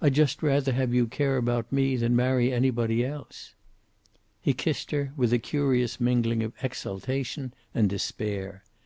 [0.00, 3.54] "I'd just rather have you care about me than marry anybody else."
[4.40, 8.64] He kissed her, with a curious mingling of exultation and despair.